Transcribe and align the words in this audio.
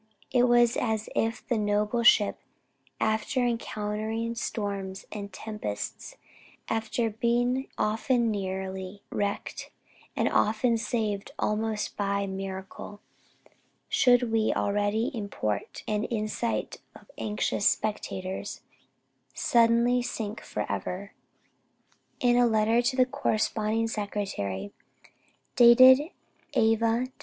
It 0.31 0.47
was 0.49 0.77
as 0.77 1.09
if 1.15 1.43
a 1.51 1.59
noble 1.59 2.01
ship 2.01 2.39
after 2.99 3.45
encountering 3.45 4.33
storms 4.33 5.05
and 5.11 5.31
tempests, 5.31 6.17
after 6.67 7.11
being 7.11 7.67
often 7.77 8.31
nearly 8.31 9.03
wrecked, 9.11 9.69
and 10.15 10.27
as 10.27 10.33
often 10.33 10.79
saved 10.79 11.31
almost 11.37 11.95
by 11.97 12.25
miracle, 12.25 12.99
should 13.89 14.31
when 14.31 14.53
already 14.53 15.09
in 15.09 15.29
port 15.29 15.83
and 15.87 16.05
in 16.05 16.27
sight 16.27 16.77
of 16.95 17.11
anxious 17.19 17.69
spectators, 17.69 18.61
suddenly 19.35 20.01
sink 20.01 20.41
forever. 20.41 21.13
In 22.19 22.37
a 22.37 22.47
letter 22.47 22.81
to 22.81 22.97
the 22.97 23.05
corresponding 23.05 23.87
secretary, 23.87 24.73
dated 25.55 26.01
Ava, 26.55 27.03
Dec. 27.05 27.11